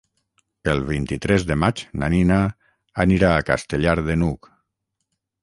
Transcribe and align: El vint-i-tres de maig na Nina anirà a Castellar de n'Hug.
El 0.71 0.79
vint-i-tres 0.85 1.45
de 1.49 1.57
maig 1.63 1.83
na 2.05 2.09
Nina 2.15 2.39
anirà 3.05 3.31
a 3.35 3.45
Castellar 3.53 3.95
de 4.11 4.19
n'Hug. 4.25 4.51